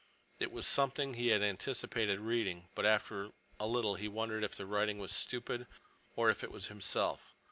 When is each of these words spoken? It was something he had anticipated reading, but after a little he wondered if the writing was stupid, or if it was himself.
It 0.39 0.51
was 0.51 0.65
something 0.65 1.13
he 1.13 1.27
had 1.27 1.43
anticipated 1.43 2.19
reading, 2.19 2.67
but 2.73 2.87
after 2.87 3.33
a 3.59 3.67
little 3.67 3.93
he 3.93 4.07
wondered 4.07 4.43
if 4.43 4.55
the 4.55 4.65
writing 4.65 4.97
was 4.97 5.11
stupid, 5.11 5.67
or 6.15 6.31
if 6.31 6.43
it 6.43 6.51
was 6.51 6.69
himself. 6.69 7.35